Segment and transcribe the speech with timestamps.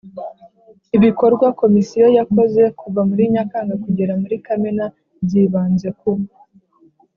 [0.97, 4.85] Ibikorwa Komisiyo yakoze kuva muri Nyakanga kugera muri Kamena
[5.25, 6.09] byibanze ku